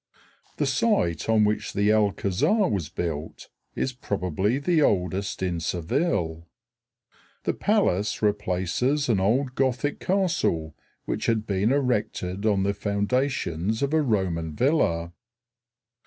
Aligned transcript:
The 0.57 0.65
site 0.65 1.29
on 1.29 1.45
which 1.45 1.73
the 1.73 1.89
Alcázar 1.91 2.71
was 2.71 2.89
built 2.89 3.49
is 3.75 3.93
probably 3.93 4.57
the 4.57 4.81
oldest 4.81 5.43
in 5.43 5.59
Seville. 5.59 6.47
The 7.43 7.53
palace 7.53 8.19
replaces 8.19 9.09
an 9.09 9.19
old 9.19 9.53
Gothic 9.53 9.99
castle, 9.99 10.73
which 11.05 11.27
had 11.27 11.45
been 11.45 11.71
erected 11.71 12.47
on 12.47 12.63
the 12.63 12.73
foundations 12.73 13.83
of 13.83 13.93
a 13.93 14.01
Roman 14.01 14.55
villa. 14.55 15.13